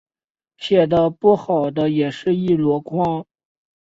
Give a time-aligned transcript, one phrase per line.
[0.57, 3.23] 写的不好的也是一箩筐